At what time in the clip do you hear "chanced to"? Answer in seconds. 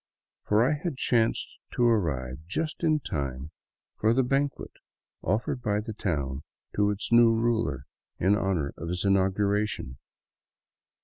0.97-1.83